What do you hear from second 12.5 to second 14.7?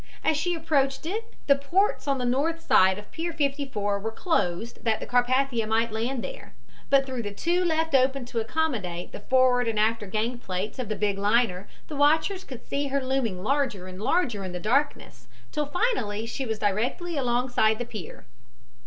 see her looming larger and larger in the